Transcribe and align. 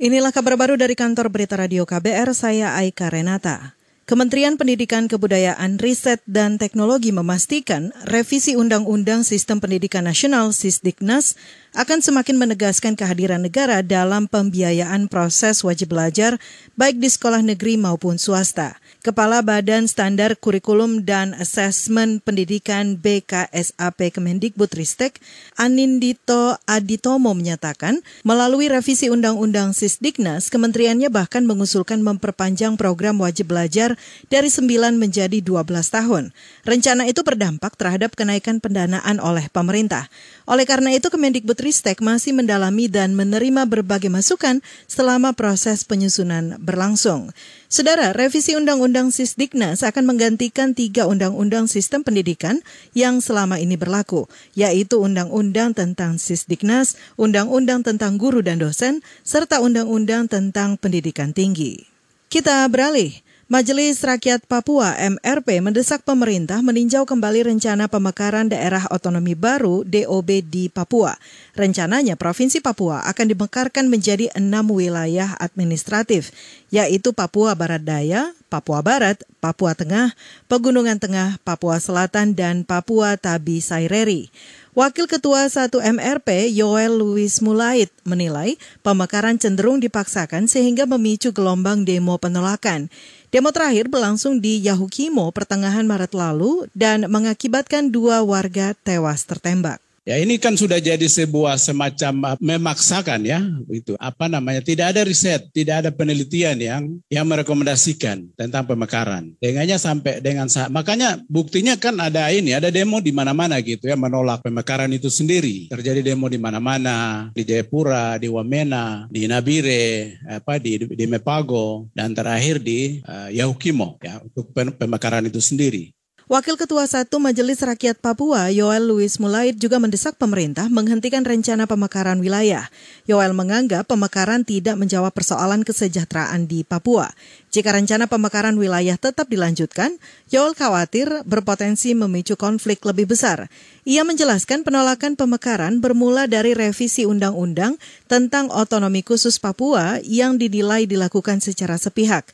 Inilah 0.00 0.32
kabar 0.32 0.56
baru 0.56 0.80
dari 0.80 0.96
kantor 0.96 1.28
berita 1.28 1.60
radio 1.60 1.84
KBR, 1.84 2.32
saya 2.32 2.72
Aika 2.72 3.12
Renata. 3.12 3.76
Kementerian 4.08 4.56
Pendidikan 4.56 5.12
Kebudayaan, 5.12 5.76
Riset, 5.76 6.24
dan 6.24 6.56
Teknologi 6.56 7.12
memastikan 7.12 7.92
revisi 8.08 8.56
Undang-Undang 8.56 9.28
Sistem 9.28 9.60
Pendidikan 9.60 10.08
Nasional 10.08 10.56
(Sisdiknas) 10.56 11.36
akan 11.76 12.00
semakin 12.00 12.40
menegaskan 12.40 12.96
kehadiran 12.96 13.44
negara 13.44 13.84
dalam 13.84 14.24
pembiayaan 14.24 15.04
proses 15.12 15.60
wajib 15.68 15.92
belajar 15.92 16.40
baik 16.80 16.96
di 16.96 17.12
sekolah 17.12 17.44
negeri 17.44 17.76
maupun 17.76 18.16
swasta. 18.16 18.80
Kepala 19.00 19.40
Badan 19.40 19.88
Standar 19.88 20.36
Kurikulum 20.36 21.08
dan 21.08 21.32
Asesmen 21.32 22.20
Pendidikan 22.20 23.00
BKSAP 23.00 24.12
Kemendikbudristek, 24.12 25.16
Anindito 25.56 26.60
Aditomo 26.68 27.32
menyatakan, 27.32 28.04
melalui 28.28 28.68
revisi 28.68 29.08
Undang-Undang 29.08 29.72
Sisdiknas, 29.72 30.52
kementeriannya 30.52 31.08
bahkan 31.08 31.48
mengusulkan 31.48 32.04
memperpanjang 32.04 32.76
program 32.76 33.16
wajib 33.24 33.56
belajar 33.56 33.96
dari 34.28 34.52
9 34.52 34.68
menjadi 35.00 35.40
12 35.40 35.64
tahun. 35.88 36.36
Rencana 36.68 37.08
itu 37.08 37.24
berdampak 37.24 37.80
terhadap 37.80 38.12
kenaikan 38.12 38.60
pendanaan 38.60 39.16
oleh 39.16 39.48
pemerintah. 39.48 40.12
Oleh 40.44 40.68
karena 40.68 40.92
itu, 40.92 41.08
Kemendikbudristek 41.08 42.04
masih 42.04 42.36
mendalami 42.36 42.84
dan 42.92 43.16
menerima 43.16 43.64
berbagai 43.64 44.12
masukan 44.12 44.60
selama 44.84 45.32
proses 45.32 45.88
penyusunan 45.88 46.60
berlangsung. 46.60 47.32
Saudara, 47.70 48.10
revisi 48.10 48.58
Undang-Undang 48.58 49.14
Sisdiknas 49.14 49.86
akan 49.86 50.02
menggantikan 50.10 50.74
tiga 50.74 51.06
Undang-Undang 51.06 51.70
Sistem 51.70 52.02
Pendidikan 52.02 52.66
yang 52.98 53.22
selama 53.22 53.62
ini 53.62 53.78
berlaku, 53.78 54.26
yaitu 54.58 54.98
Undang-Undang 54.98 55.78
tentang 55.78 56.18
Sisdiknas, 56.18 56.98
Undang-Undang 57.14 57.86
tentang 57.86 58.18
Guru 58.18 58.42
dan 58.42 58.58
Dosen, 58.58 59.06
serta 59.22 59.62
Undang-Undang 59.62 60.26
tentang 60.26 60.82
Pendidikan 60.82 61.30
Tinggi. 61.30 61.86
Kita 62.26 62.66
beralih. 62.66 63.14
Majelis 63.50 63.98
Rakyat 64.06 64.46
Papua 64.46 64.94
MRP 64.94 65.58
mendesak 65.58 66.06
pemerintah 66.06 66.62
meninjau 66.62 67.02
kembali 67.02 67.50
rencana 67.50 67.90
pemekaran 67.90 68.46
daerah 68.46 68.86
otonomi 68.94 69.34
baru 69.34 69.82
DOB 69.82 70.46
di 70.46 70.70
Papua. 70.70 71.18
Rencananya 71.58 72.14
Provinsi 72.14 72.62
Papua 72.62 73.02
akan 73.10 73.26
dimekarkan 73.34 73.90
menjadi 73.90 74.30
enam 74.38 74.70
wilayah 74.70 75.34
administratif, 75.42 76.30
yaitu 76.70 77.10
Papua 77.10 77.58
Barat 77.58 77.82
Daya, 77.82 78.30
Papua 78.46 78.86
Barat, 78.86 79.18
Papua 79.42 79.74
Tengah, 79.74 80.14
Pegunungan 80.46 81.02
Tengah, 81.02 81.42
Papua 81.42 81.82
Selatan, 81.82 82.38
dan 82.38 82.62
Papua 82.62 83.18
Tabi 83.18 83.58
Saireri. 83.58 84.30
Wakil 84.70 85.10
Ketua 85.10 85.50
1 85.50 85.82
MRP 85.82 86.46
Yoel 86.54 86.94
Louis 86.94 87.42
Mulait 87.42 87.90
menilai 88.06 88.54
pemekaran 88.86 89.34
cenderung 89.34 89.82
dipaksakan 89.82 90.46
sehingga 90.46 90.86
memicu 90.86 91.34
gelombang 91.34 91.82
demo 91.82 92.14
penolakan. 92.22 92.86
Demo 93.34 93.50
terakhir 93.50 93.90
berlangsung 93.90 94.38
di 94.38 94.62
Yahukimo 94.62 95.26
pertengahan 95.34 95.90
Maret 95.90 96.14
lalu 96.14 96.70
dan 96.70 97.10
mengakibatkan 97.10 97.90
dua 97.90 98.22
warga 98.22 98.70
tewas 98.86 99.26
tertembak. 99.26 99.82
Ya 100.10 100.18
ini 100.18 100.42
kan 100.42 100.58
sudah 100.58 100.82
jadi 100.82 101.06
sebuah 101.06 101.54
semacam 101.54 102.34
uh, 102.34 102.36
memaksakan 102.42 103.22
ya 103.22 103.46
itu. 103.70 103.94
Apa 103.94 104.26
namanya? 104.26 104.58
Tidak 104.58 104.82
ada 104.82 105.06
riset 105.06 105.54
tidak 105.54 105.86
ada 105.86 105.90
penelitian 105.94 106.58
yang 106.58 106.82
yang 107.06 107.22
merekomendasikan 107.30 108.34
tentang 108.34 108.66
pemekaran. 108.66 109.38
Dengannya 109.38 109.78
sampai 109.78 110.18
dengan 110.18 110.50
makanya 110.74 111.22
buktinya 111.30 111.78
kan 111.78 111.94
ada 112.02 112.26
ini 112.34 112.58
ada 112.58 112.74
demo 112.74 112.98
di 112.98 113.14
mana-mana 113.14 113.62
gitu 113.62 113.86
ya 113.86 113.94
menolak 113.94 114.42
pemekaran 114.42 114.90
itu 114.90 115.06
sendiri. 115.06 115.70
Terjadi 115.70 116.02
demo 116.02 116.26
di 116.26 116.42
mana-mana 116.42 117.30
di 117.30 117.46
Jayapura 117.46 118.18
di 118.18 118.26
Wamena 118.26 119.06
di 119.06 119.30
Nabire 119.30 120.18
apa 120.26 120.58
di 120.58 120.90
di 120.90 121.06
Mepago 121.06 121.86
dan 121.94 122.18
terakhir 122.18 122.58
di 122.58 122.98
uh, 123.06 123.30
Yahukimo 123.30 124.02
ya 124.02 124.18
untuk 124.26 124.50
pemekaran 124.74 125.22
itu 125.30 125.38
sendiri 125.38 125.94
Wakil 126.30 126.54
Ketua 126.54 126.86
Satu 126.86 127.18
Majelis 127.18 127.58
Rakyat 127.58 127.98
Papua, 127.98 128.54
Yoel 128.54 128.86
Louis 128.86 129.10
Mulait 129.18 129.50
juga 129.50 129.82
mendesak 129.82 130.14
pemerintah 130.14 130.70
menghentikan 130.70 131.26
rencana 131.26 131.66
pemekaran 131.66 132.22
wilayah. 132.22 132.70
Yoel 133.02 133.34
menganggap 133.34 133.90
pemekaran 133.90 134.46
tidak 134.46 134.78
menjawab 134.78 135.10
persoalan 135.10 135.66
kesejahteraan 135.66 136.46
di 136.46 136.62
Papua. 136.62 137.10
Jika 137.50 137.74
rencana 137.74 138.06
pemekaran 138.06 138.54
wilayah 138.54 138.94
tetap 138.94 139.26
dilanjutkan, 139.26 139.98
Yoel 140.30 140.54
khawatir 140.54 141.10
berpotensi 141.26 141.98
memicu 141.98 142.38
konflik 142.38 142.78
lebih 142.86 143.10
besar. 143.10 143.50
Ia 143.82 144.06
menjelaskan 144.06 144.62
penolakan 144.62 145.18
pemekaran 145.18 145.82
bermula 145.82 146.30
dari 146.30 146.54
revisi 146.54 147.10
undang-undang 147.10 147.74
tentang 148.06 148.54
otonomi 148.54 149.02
khusus 149.02 149.42
Papua 149.42 149.98
yang 150.06 150.38
dinilai 150.38 150.86
dilakukan 150.86 151.42
secara 151.42 151.74
sepihak. 151.74 152.30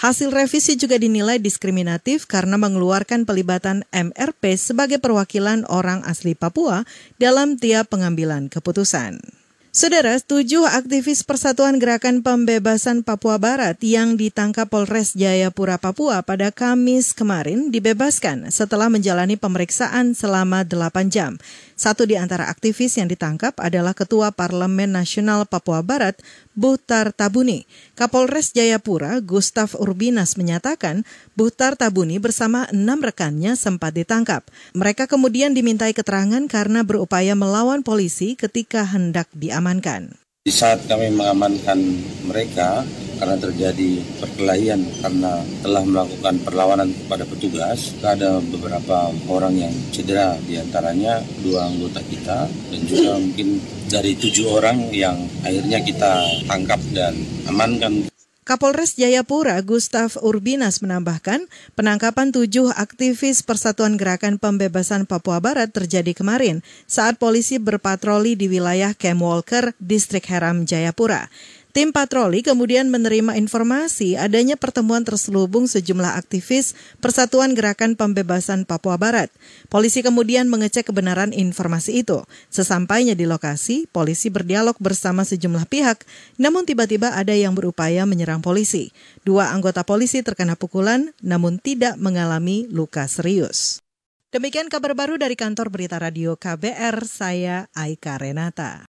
Hasil 0.00 0.32
revisi 0.32 0.80
juga 0.80 0.96
dinilai 0.96 1.36
diskriminatif 1.36 2.24
karena 2.24 2.56
mengeluarkan 2.56 3.28
pelibatan 3.28 3.84
MRP 3.92 4.56
sebagai 4.56 4.96
perwakilan 4.96 5.68
orang 5.68 6.00
asli 6.08 6.32
Papua 6.32 6.88
dalam 7.20 7.60
tiap 7.60 7.92
pengambilan 7.92 8.48
keputusan. 8.48 9.20
Saudara, 9.70 10.18
tujuh 10.18 10.66
aktivis 10.66 11.22
Persatuan 11.22 11.78
Gerakan 11.78 12.26
Pembebasan 12.26 13.06
Papua 13.06 13.38
Barat 13.38 13.78
yang 13.86 14.18
ditangkap 14.18 14.66
Polres 14.66 15.14
Jayapura, 15.14 15.78
Papua 15.78 16.26
pada 16.26 16.50
Kamis 16.50 17.14
kemarin 17.14 17.70
dibebaskan 17.70 18.50
setelah 18.50 18.90
menjalani 18.90 19.38
pemeriksaan 19.38 20.18
selama 20.18 20.66
delapan 20.66 21.06
jam. 21.06 21.32
Satu 21.78 22.02
di 22.02 22.18
antara 22.18 22.50
aktivis 22.50 22.98
yang 22.98 23.06
ditangkap 23.06 23.54
adalah 23.62 23.94
Ketua 23.94 24.34
Parlemen 24.34 24.90
Nasional 24.90 25.46
Papua 25.46 25.86
Barat, 25.86 26.18
Buhtar 26.60 27.16
Tabuni. 27.16 27.64
Kapolres 27.96 28.52
Jayapura, 28.52 29.24
Gustaf 29.24 29.72
Urbinas 29.72 30.36
menyatakan 30.36 31.08
Buhtar 31.32 31.72
Tabuni 31.72 32.20
bersama 32.20 32.68
enam 32.68 33.00
rekannya 33.00 33.56
sempat 33.56 33.96
ditangkap. 33.96 34.44
Mereka 34.76 35.08
kemudian 35.08 35.56
dimintai 35.56 35.96
keterangan 35.96 36.44
karena 36.52 36.84
berupaya 36.84 37.32
melawan 37.32 37.80
polisi 37.80 38.36
ketika 38.36 38.84
hendak 38.84 39.32
diamankan. 39.32 40.20
Di 40.44 40.52
saat 40.52 40.84
kami 40.84 41.08
mengamankan 41.16 41.80
mereka, 42.28 42.84
karena 43.20 43.36
terjadi 43.36 44.00
perkelahian 44.16 44.80
karena 45.04 45.44
telah 45.60 45.84
melakukan 45.84 46.34
perlawanan 46.40 46.88
kepada 46.88 47.28
petugas. 47.28 47.92
Ada 48.00 48.40
beberapa 48.40 49.12
orang 49.28 49.60
yang 49.60 49.74
cedera, 49.92 50.40
di 50.40 50.56
antaranya 50.56 51.20
dua 51.44 51.68
anggota 51.68 52.00
kita 52.00 52.48
dan 52.48 52.80
juga 52.88 53.20
mungkin 53.20 53.60
dari 53.92 54.16
tujuh 54.16 54.56
orang 54.56 54.88
yang 54.90 55.20
akhirnya 55.44 55.84
kita 55.84 56.12
tangkap 56.48 56.80
dan 56.96 57.12
amankan 57.44 58.08
Kapolres 58.50 58.98
Jayapura 58.98 59.62
Gustaf 59.62 60.18
Urbinas 60.18 60.82
menambahkan 60.82 61.46
penangkapan 61.78 62.34
tujuh 62.34 62.74
aktivis 62.74 63.46
Persatuan 63.46 63.94
Gerakan 63.94 64.42
Pembebasan 64.42 65.06
Papua 65.06 65.38
Barat 65.38 65.70
terjadi 65.70 66.10
kemarin 66.18 66.58
saat 66.90 67.22
polisi 67.22 67.62
berpatroli 67.62 68.34
di 68.34 68.50
wilayah 68.50 68.90
Camp 68.90 69.22
Walker, 69.22 69.70
Distrik 69.78 70.26
Heram, 70.26 70.66
Jayapura. 70.66 71.30
Tim 71.70 71.94
patroli 71.94 72.42
kemudian 72.42 72.90
menerima 72.90 73.38
informasi 73.38 74.18
adanya 74.18 74.58
pertemuan 74.58 75.06
terselubung 75.06 75.70
sejumlah 75.70 76.18
aktivis 76.18 76.74
Persatuan 76.98 77.54
Gerakan 77.54 77.94
Pembebasan 77.94 78.66
Papua 78.66 78.98
Barat. 78.98 79.30
Polisi 79.70 80.02
kemudian 80.02 80.50
mengecek 80.50 80.90
kebenaran 80.90 81.30
informasi 81.30 82.02
itu. 82.02 82.26
Sesampainya 82.50 83.14
di 83.14 83.22
lokasi, 83.22 83.86
polisi 83.86 84.34
berdialog 84.34 84.74
bersama 84.82 85.22
sejumlah 85.22 85.70
pihak, 85.70 86.02
namun 86.42 86.66
tiba-tiba 86.66 87.14
ada 87.14 87.38
yang 87.38 87.54
berupaya 87.54 88.02
menyerang 88.02 88.42
polisi. 88.42 88.90
Dua 89.22 89.54
anggota 89.54 89.86
polisi 89.86 90.26
terkena 90.26 90.58
pukulan, 90.58 91.14
namun 91.22 91.62
tidak 91.62 91.94
mengalami 92.02 92.66
luka 92.66 93.06
serius. 93.06 93.78
Demikian 94.34 94.66
kabar 94.66 94.98
baru 94.98 95.22
dari 95.22 95.38
kantor 95.38 95.70
berita 95.70 96.02
radio 96.02 96.34
KBR, 96.34 96.98
saya 97.06 97.70
Aika 97.78 98.18
Renata. 98.18 98.89